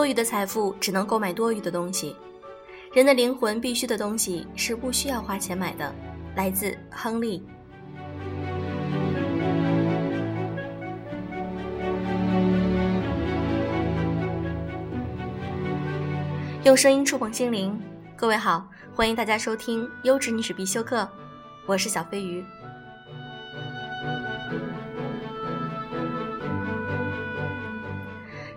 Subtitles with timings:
[0.00, 2.16] 多余的财富只能购买多余的东西，
[2.94, 5.94] 人的灵魂必须的东西是不需要花钱买的。
[6.34, 7.44] 来自亨利。
[16.64, 17.78] 用声音触碰心灵，
[18.16, 21.02] 各位好，欢迎大家收听《优质女史必修课》，
[21.66, 22.42] 我是小飞鱼。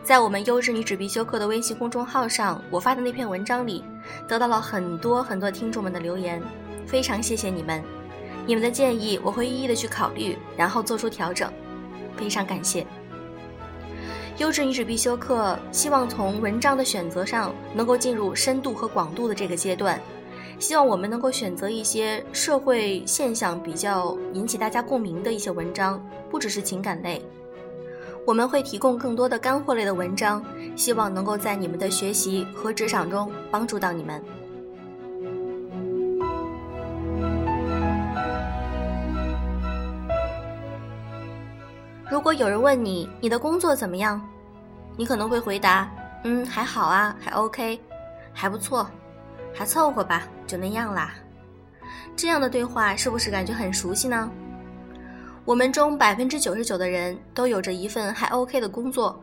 [0.03, 3.81] 在我们优质女纸必修课的微信公众号上，我发的那篇文章里，
[4.27, 6.43] 得到了很多很多听众们的留言，
[6.85, 7.81] 非常谢谢你们，
[8.45, 11.49] 你们的建议我会一一的去考虑，然后做出调整，
[12.17, 12.85] 非常感谢。
[14.39, 19.98] 优质女纸必修课希望从文章的选择上能够进入深度和广度的这个阶段，
[20.60, 27.21] 希望我们能够选择一些社会现象比较引起大家共鸣的一些文章，不只是情感类。
[28.26, 30.43] 我们会提供更多的干货类的文章，
[30.76, 34.24] 希望能够在你们的学习和职场中帮助到你们。
[42.10, 44.21] 如果有人问你你的工作怎么样，
[44.96, 45.90] 你可能会回答
[46.24, 47.79] ：“嗯，还好啊，还 OK，
[48.32, 48.88] 还不错，
[49.54, 51.13] 还凑合吧，就那样啦。”
[52.16, 54.29] 这样的对话是不是感觉很熟悉呢？
[55.46, 59.22] 我们中百分之九十九的人都有着一份还 OK 的工作，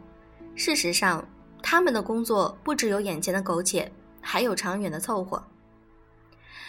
[0.54, 1.26] 事实上，
[1.62, 3.90] 他们的工作不只有眼前的苟且，
[4.20, 5.42] 还有长远的凑合。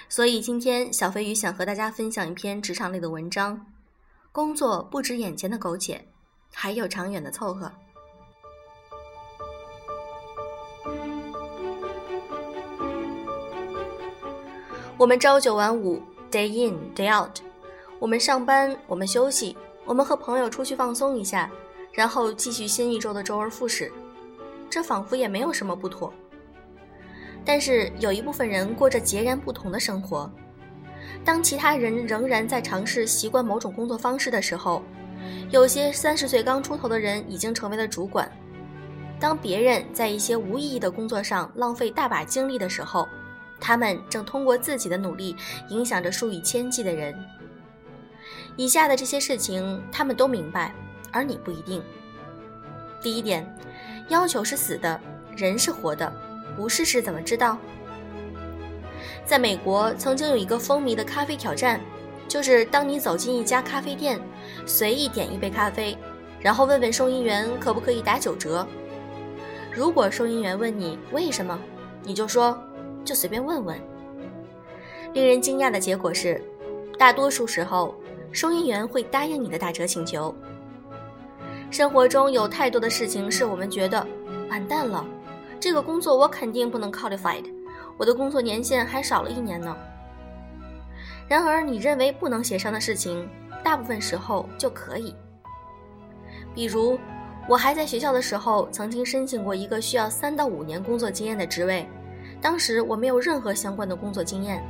[0.07, 3.65] 所以今天小飞鱼想和大家分享一篇职场类的文章：
[4.31, 6.07] 工作不止眼前的苟且，
[6.53, 7.69] 还有长远的凑合。
[14.97, 17.41] 我们朝九晚五，day in day out。
[18.01, 21.51] 我们上班，我们休息，我们和朋友出去放松一下，
[21.93, 23.93] 然后继续新一周的周而复始，
[24.71, 26.11] 这仿佛也没有什么不妥。
[27.45, 30.27] 但是有一部分人过着截然不同的生活。
[31.23, 34.81] 当其他人仍然在尝试习惯某种工作方式的时候，
[35.51, 38.27] 有些三十岁刚出头的人已经成为了主管。
[39.19, 43.07] 当别人在一些无意义的工作上浪费大把精力的时候，
[43.59, 45.35] 他们正通过自己的努力
[45.69, 47.15] 影响着数以千计的人。
[48.57, 50.73] 以下的这些事情，他们都明白，
[51.11, 51.81] 而你不一定。
[53.01, 53.45] 第一点，
[54.09, 54.99] 要求是死的，
[55.35, 56.11] 人是活的，
[56.55, 57.57] 不试试怎么知道？
[59.25, 61.79] 在美国，曾经有一个风靡的咖啡挑战，
[62.27, 64.19] 就是当你走进一家咖啡店，
[64.65, 65.97] 随意点一杯咖啡，
[66.39, 68.67] 然后问问收银员可不可以打九折。
[69.71, 71.57] 如果收银员问你为什么，
[72.03, 72.61] 你就说
[73.05, 73.79] 就随便问问。
[75.13, 76.43] 令人惊讶的结果是，
[76.99, 77.95] 大多数时候。
[78.31, 80.33] 收银员会答应你的打折请求。
[81.69, 84.05] 生活中有太多的事情是我们觉得
[84.49, 85.05] 完蛋了，
[85.59, 87.45] 这个工作我肯定不能 qualified，
[87.97, 89.75] 我的工作年限还少了一年呢。
[91.29, 93.25] 然而，你认为不能协商的事情，
[93.63, 95.15] 大部分时候就可以。
[96.53, 96.99] 比如，
[97.47, 101.87] 我还在学校的时候，曾经申请过一个需要三到五年工作经验的职位，
[102.41, 104.61] 当时我没有任何相关的工作经验。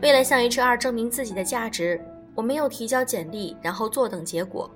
[0.00, 2.00] 为了向 HR 证明自己的价值。
[2.34, 4.70] 我没有提交简历，然后坐等结果。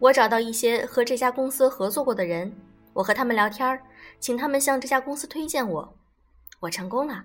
[0.00, 2.52] 我找到一些和这家公司合作过的人，
[2.92, 3.80] 我和他们聊天
[4.18, 5.96] 请他们向这家公司推荐我。
[6.60, 7.24] 我成功了。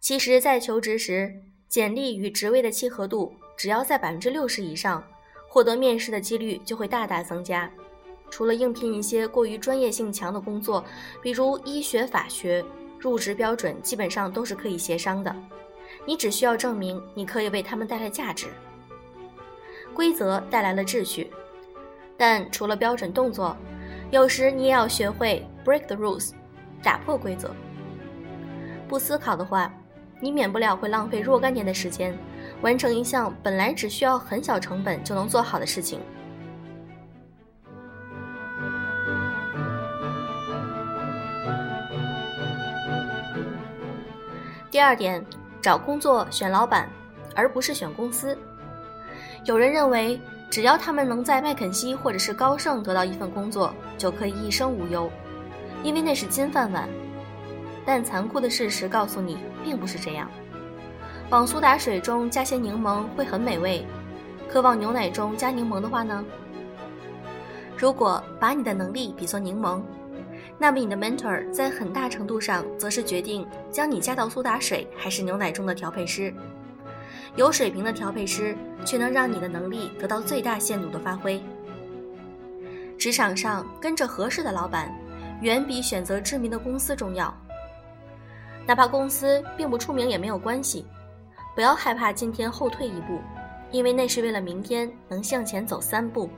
[0.00, 1.34] 其实，在求职时，
[1.68, 5.04] 简历与职位的契合度只要在百分之六十以上，
[5.48, 7.70] 获得面试的几率就会大大增加。
[8.30, 10.84] 除了应聘一些过于专业性强的工作，
[11.20, 12.64] 比如医学、法学，
[12.98, 15.34] 入职标准基本上都是可以协商的。
[16.10, 18.48] 你只需要证明你可以为他们带来价值。
[19.94, 21.30] 规则带来了秩序，
[22.16, 23.56] 但除了标准动作，
[24.10, 26.32] 有时你也要学会 break the rules，
[26.82, 27.54] 打破规则。
[28.88, 29.72] 不思考的话，
[30.20, 32.18] 你免不了会浪费若干年的时间，
[32.60, 36.00] 完成一项本来只需要很小成本就能做好的事情。
[44.72, 45.24] 第二点。
[45.60, 46.88] 找工作选老板，
[47.34, 48.36] 而不是选公司。
[49.44, 50.20] 有人认为，
[50.50, 55.10] 只要他们能在麦肯锡或者是高盛得到一份工作，就可以一生无忧，
[55.82, 56.88] 因为那是金饭碗。
[57.84, 60.30] 但残酷的事实告诉你，并不是这样。
[61.30, 63.86] 往苏打水中加些柠檬会很美味，
[64.48, 66.24] 可往牛奶中加柠檬的话呢？
[67.76, 69.80] 如果把你的能力比作柠檬。
[70.62, 76.32] 那么你的 mentor 在很大程度上则是决定将你加到苏打水还是牛奶中的调配师。
[77.34, 78.54] 有水平的调配师
[78.84, 81.42] 却能让你的能力得到最大限度的发挥。
[82.98, 84.94] 职场上跟着合适的老板，
[85.40, 87.34] 远比选择知名的公司重要。
[88.66, 90.84] 哪怕公司并不出名也没有关系，
[91.54, 93.18] 不要害怕今天后退一步，
[93.70, 96.28] 因为那是为了明天能向前走三步。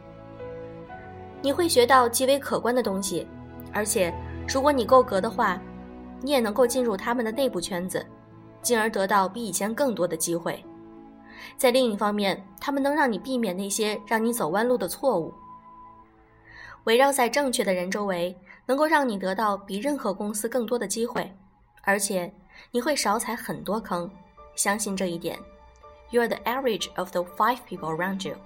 [1.43, 3.27] 你会学到极为可观的东西，
[3.73, 4.13] 而且
[4.47, 5.61] 如果你够格的话，
[6.21, 8.05] 你也能够进入他们的内部圈子，
[8.61, 10.65] 进而得到比以前更多的机会。
[11.57, 15.33] 在另一方面，他们能让你避免那些让你走弯路的错误。
[16.85, 18.37] 围绕在正确的人周围，
[18.67, 21.33] 能够让你得到比任何公司更多的机会，
[21.83, 22.33] 而且
[22.71, 24.11] 你会少踩很多坑。
[24.55, 25.39] 相信这一点
[26.11, 28.37] ，You are the average of the five people around you。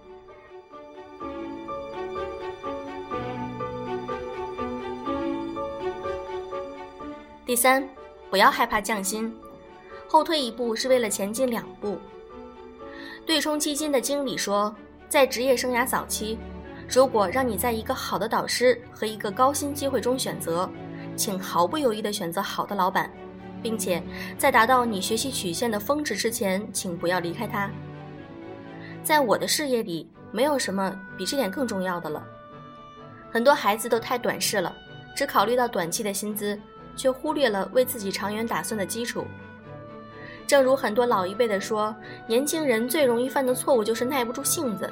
[7.47, 7.89] 第三，
[8.29, 9.33] 不要害怕降薪，
[10.09, 11.97] 后退一步是为了前进两步。
[13.25, 14.75] 对冲基金的经理说，
[15.09, 16.37] 在职业生涯早期，
[16.89, 20.69] 如果让你在一个好的导师和一个高薪机会中选择，
[21.15, 23.09] 请毫不犹豫地选择好的老板，
[23.63, 24.03] 并且
[24.37, 27.71] 在达到你学习曲线的峰值之前，请不要离开他。
[29.05, 32.27] 在我的事业里，没有什么比这点更重要的了。
[33.31, 34.77] 很多孩子都太短视了，
[35.15, 36.61] 只考虑到短期的薪资。
[36.97, 39.25] 却忽略了为自己长远打算的基础。
[40.47, 41.95] 正如很多老一辈的说，
[42.27, 44.91] 年轻人最容易犯的错误就是耐不住性子。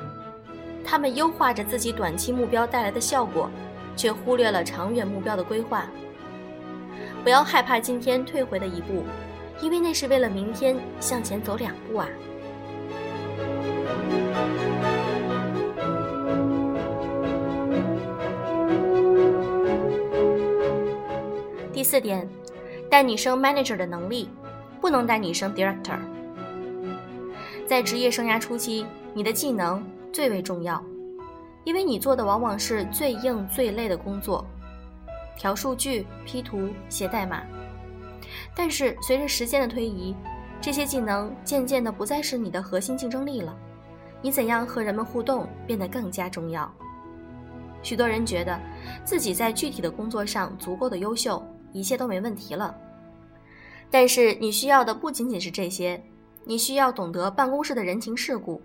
[0.85, 3.51] 他们优化着自己短期目标带来的效果，
[3.97, 5.87] 却忽略了长远目标的规划。
[7.23, 9.03] 不要害怕今天退回的一步，
[9.63, 12.07] 因为那是为了明天向前走两步啊。
[21.85, 22.27] 第四点，
[22.91, 24.31] 带你升 manager 的能力，
[24.81, 25.99] 不能带你升 director。
[27.67, 30.83] 在职业生涯初期，你的技能最为重要，
[31.63, 34.47] 因为你做的往往是最硬、最累的工作，
[35.37, 37.43] 调数据、P 图、写代码。
[38.57, 40.17] 但是随着时间的推移，
[40.63, 43.55] 这些技能渐渐的不再是你的核心竞争力了。
[44.23, 46.73] 你怎样和人们互动变得更加重要。
[47.83, 48.59] 许多人觉得
[49.05, 51.47] 自己在具体的工作上足够的优秀。
[51.75, 52.73] 一切都没问题了，
[53.91, 56.01] 但是你需要的不仅仅是这些，
[56.45, 58.63] 你需要懂得办公室的人情世故，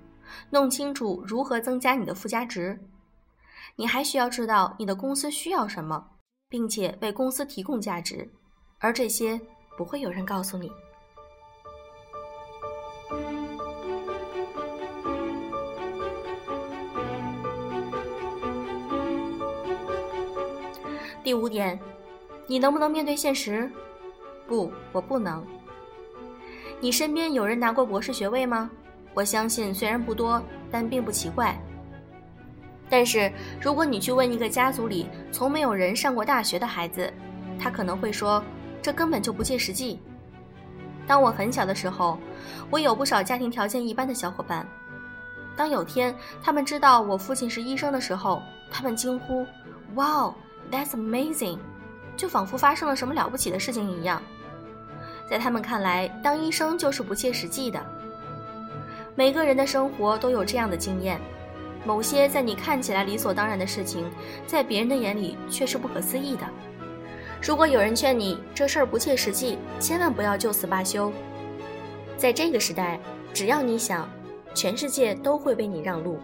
[0.51, 2.79] 弄清楚如何增加你的附加值。
[3.75, 6.05] 你还需要知道你的公司需要什么，
[6.47, 8.29] 并且为公司提供价值，
[8.77, 9.41] 而这些
[9.75, 10.71] 不会有人告诉你。
[21.23, 21.79] 第五点。
[22.49, 23.69] 你能不能面对现实？
[24.47, 25.45] 不，我不能。
[26.79, 28.71] 你身边有人拿过博士学位吗？
[29.13, 30.41] 我相信，虽然不多，
[30.71, 31.55] 但并不奇怪。
[32.89, 33.31] 但是，
[33.61, 37.13] 如果你去问一个家族里从没有人上过大学的孩子，
[37.59, 38.43] 他可能会说，
[38.81, 39.99] 这根本就不切实际。
[41.05, 42.17] 当我很小的时候，
[42.71, 44.67] 我有不少家庭条件一般的小伙伴。
[45.55, 48.41] 当有天他们知道我父亲是医生的时候，
[48.71, 49.45] 他们惊呼
[49.93, 50.33] ：“Wow,
[50.71, 51.59] that's amazing！”
[52.19, 54.21] 就仿佛发生了什么了不起的事情一样，
[55.29, 57.79] 在他们看来，当医生就是不切实际的。
[59.15, 61.17] 每个人的生活都有这样的经验，
[61.85, 64.05] 某些在你看起来理所当然的事情，
[64.45, 66.45] 在别人的眼里却是不可思议的。
[67.41, 71.09] 如果有人劝你这事儿不切实际，千万不要就此罢休。
[72.17, 72.99] 在这个时代，
[73.33, 74.09] 只要你想，
[74.53, 76.19] 全世界都会为你让路。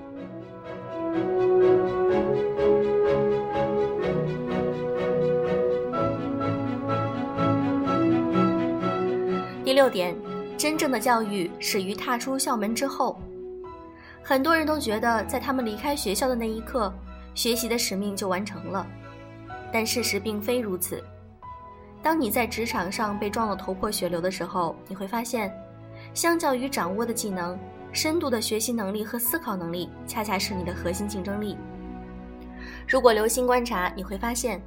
[9.76, 10.16] 六点，
[10.58, 13.20] 真正的教育始于踏出校门之后。
[14.24, 16.92] 很多人都觉得，在他们离开学校的那一刻，
[17.34, 18.88] 学习的使命就完成了，
[19.74, 21.04] 但事实并非如此。
[22.02, 25.54] 当你在职场上被撞得头破血流的时候，你会发现，
[26.14, 27.60] 相较于掌握的技能，
[27.92, 31.58] 深度的学习能力和思考能力，恰恰是你的核心竞争力。
[32.88, 34.62] 如果留心观察，你会发现，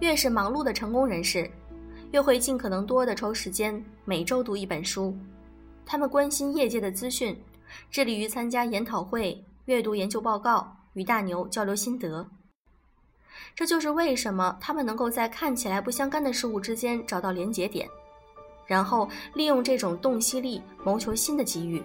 [0.00, 1.50] 越是忙碌的成功人士。
[2.12, 5.16] 又会尽可能多的抽时间每周读一本书，
[5.86, 7.40] 他们关心业界的资讯，
[7.90, 12.26] 致力于参加研讨会、阅读研究报告、与大牛交流心得。
[13.54, 17.88] 这就是为什么他们能够在看起来不相干的事物之间找到连结点，
[18.66, 21.80] 然后利用这种洞悉力谋求新的机遇。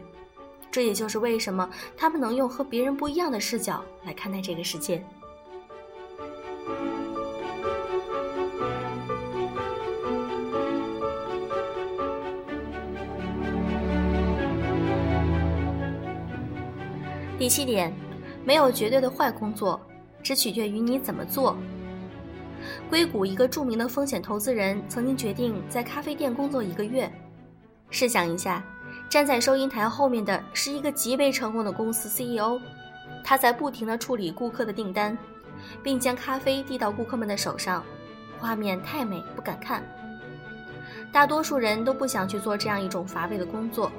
[0.72, 5.05] 这也就是为什么他们能用和别人不一样的视角来看待这个世界。
[17.45, 17.93] 第七点，
[18.43, 19.79] 没有绝对的坏工作，
[20.23, 21.55] 只取决于你怎么做。
[22.89, 27.07] 硅谷一个著名的风险投资人曾经决定在咖啡店工作一个月。
[27.91, 28.65] 试想一下，
[29.07, 32.59] 站在收银台后面的是一个极为成功的公司 CEO，
[33.23, 35.15] 他在不停地处理顾客的订单，
[35.83, 37.83] 并将咖啡递到顾客们的手上，
[38.39, 39.83] 画面太美不敢看。
[41.11, 43.91] 大多数人都不想去做这样一种乏味的工作，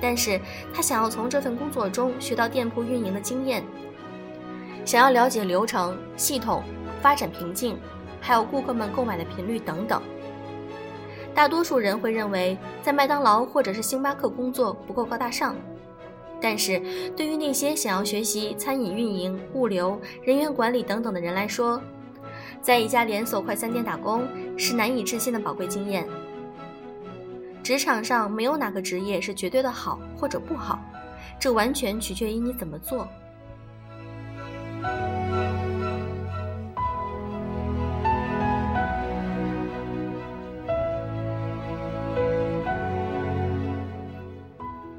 [0.00, 0.40] 但是
[0.72, 3.64] 他想要从这份工作中学到店铺运营的经验，
[4.84, 6.62] 想要了解流程、系统、
[7.00, 7.78] 发展瓶颈，
[8.20, 10.02] 还有顾客们购买的频率等等。
[11.34, 15.56] 大多数人会认为在麦当劳或者是星巴克工作不够高大上，
[16.40, 16.80] 但是
[17.16, 21.80] 对于那些想要学习餐饮运营、物流、人员管理等等的人来说，
[22.60, 24.22] 在一家连锁快餐店打工
[24.56, 26.06] 是难以置信的宝贵经验。
[27.64, 30.78] 职场上没有哪个职业是绝对的好或者不好，
[31.40, 33.08] 这完全取决于你怎么做。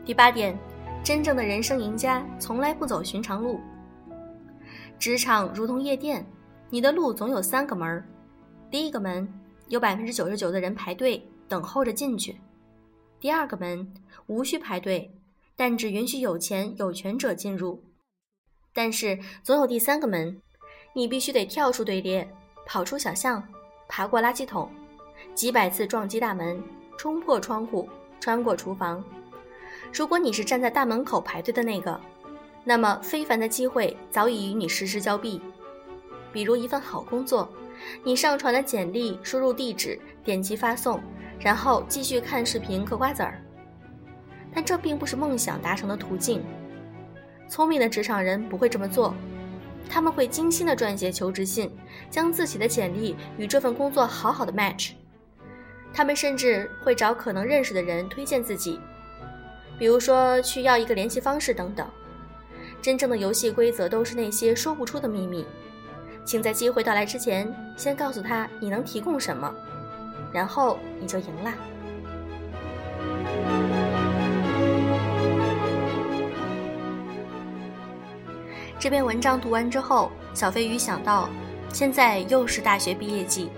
[0.03, 0.57] 第八点，
[1.03, 3.61] 真正的人生赢家从来不走寻常路。
[4.97, 6.25] 职场如同夜店，
[6.71, 8.03] 你的路总有三个门儿。
[8.71, 9.31] 第一个门，
[9.67, 12.35] 有百分之九十九的人排队等候着进去。
[13.25, 13.91] 第二个门
[14.27, 15.11] 无需排队，
[15.55, 17.83] 但只允许有钱有权者进入。
[18.71, 20.39] 但是总有第三个门，
[20.93, 22.31] 你必须得跳出队列，
[22.67, 23.43] 跑出小巷，
[23.87, 24.69] 爬过垃圾桶，
[25.33, 26.63] 几百次撞击大门，
[26.99, 27.89] 冲破窗户，
[28.19, 29.03] 穿过厨房。
[29.91, 31.99] 如果你是站在大门口排队的那个，
[32.63, 35.41] 那么非凡的机会早已与你实时交臂。
[36.31, 37.51] 比如一份好工作，
[38.03, 41.01] 你上传了简历，输入地址，点击发送。
[41.39, 43.39] 然后继续看视频嗑瓜子儿，
[44.53, 46.43] 但这并不是梦想达成的途径。
[47.47, 49.13] 聪明的职场人不会这么做，
[49.89, 51.71] 他们会精心的撰写求职信，
[52.09, 54.91] 将自己的简历与这份工作好好的 match。
[55.93, 58.79] 他们甚至会找可能认识的人推荐自己，
[59.77, 61.87] 比如说去要一个联系方式等等。
[62.81, 65.45] 真正的游戏规则都是那些说不出的秘密，
[66.25, 69.53] 请在机会到来之前先告诉他你能提供什么。
[70.31, 71.53] 然后你就赢了。
[78.77, 81.27] 这篇文章读完之后，小飞鱼想到，
[81.73, 83.49] 现在又是大学毕业季，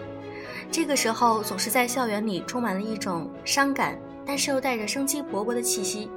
[0.72, 6.10] 这个时候总是在校园里充满了一种伤感，但是又带着生机勃勃的气息，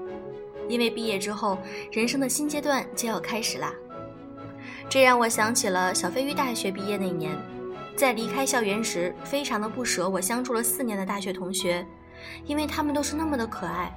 [0.69, 1.59] 因为毕业之后，
[1.91, 3.73] 人生的新阶段就要开始啦。
[4.89, 7.37] 这让我想起了小飞鱼大学毕业那年。
[8.01, 11.87] 在离开校园时，非常的不舍我相处了四年的大学同学，
[12.47, 13.95] 因为他们都是那么的可爱。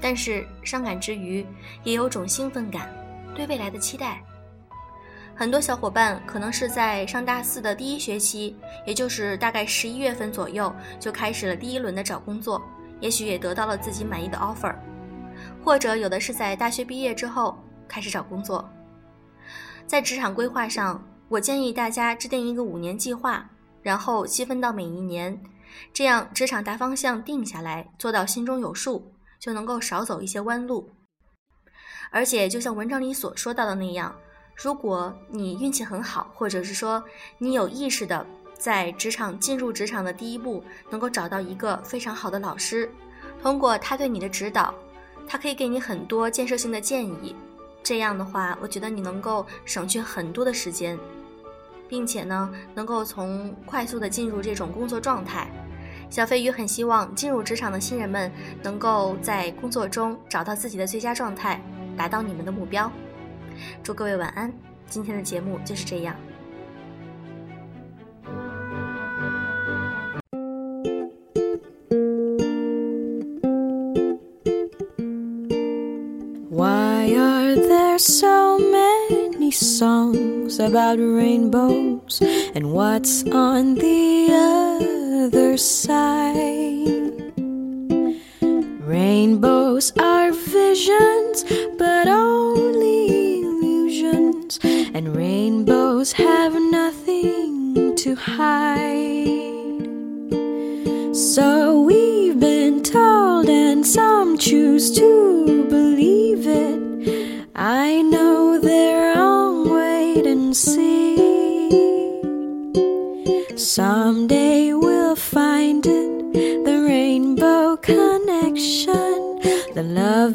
[0.00, 1.44] 但是伤感之余，
[1.82, 2.88] 也有种兴奋感，
[3.34, 4.22] 对未来的期待。
[5.34, 12.62] 很多小伙伴可能是在上大四的第一学期，也就是大概十一月份左右，就开始了第一轮的找工作，
[13.00, 14.72] 也许也得到了自己满意的 offer，
[15.64, 18.64] 或者有的是在大学毕业之后开始找工作，
[19.88, 21.04] 在职场规划上。
[21.28, 23.48] 我建议大家制定一个五年计划，
[23.82, 25.42] 然后细分到每一年，
[25.92, 30.90] 这样职场大方向定下来，做到心中有数，就能够少走一些弯路。
[32.10, 34.14] 而且，就像文章里所说到的那样，
[34.54, 37.02] 如果你运气很好，或者是说
[37.38, 38.24] 你有意识的
[38.56, 42.88] 在职场进入职场的第一步，能够找到一个非常好的老师，
[43.42, 44.72] 通过他对你的指导，
[45.26, 47.34] 他可以给你很多建设性的建议。
[47.84, 50.98] 这样的话，我觉得你能够省去很多的时间，
[51.86, 55.46] 并且呢，能够从快速的进入这种工作状态。
[56.08, 61.60] 小飞鱼很希望进入职场的新人们能够在工作中找到自己的最佳状态，
[61.94, 62.90] 达到你们的目标。
[63.82, 64.50] 祝各位晚安，
[64.88, 66.16] 今天的节目就是这样。
[80.58, 82.20] About rainbows
[82.54, 87.32] and what's on the other side.
[88.86, 91.44] Rainbows are visions,
[91.78, 99.54] but only illusions, and rainbows have nothing to hide.
[101.14, 105.33] So we've been told, and some choose to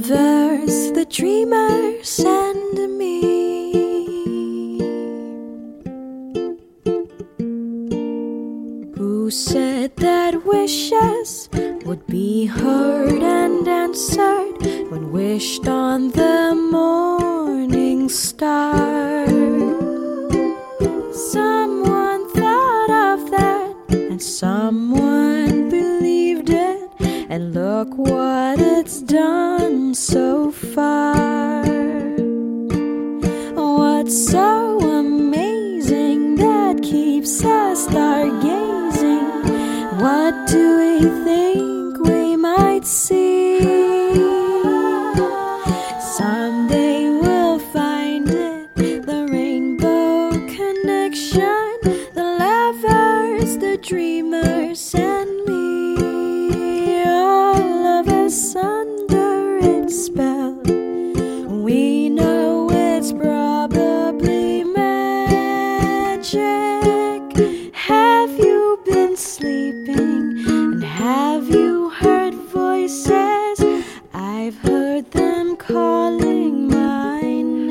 [0.09, 3.21] universe, the dreamers, and me.
[8.97, 11.49] Who said that wishes
[11.85, 14.57] would be heard and answered
[14.89, 19.08] when wished on the morning star?
[27.29, 31.63] And look what it's done so far.
[33.53, 39.29] What's so amazing that keeps us stargazing?
[40.01, 43.18] What do we think we might see?
[74.99, 77.69] Heard them calling my name.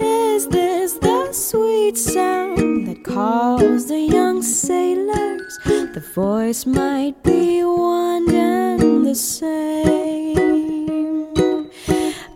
[0.00, 5.58] Is this the sweet sound that calls the young sailors?
[5.64, 10.54] The voice might be one and the same.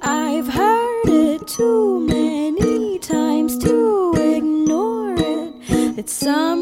[0.03, 5.55] I've heard it too many times to ignore it.
[5.99, 6.58] It's something